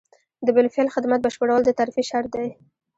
د 0.45 0.47
بالفعل 0.55 0.87
خدمت 0.95 1.19
بشپړول 1.25 1.61
د 1.65 1.69
ترفیع 1.79 2.05
شرط 2.11 2.29
دی. 2.39 2.49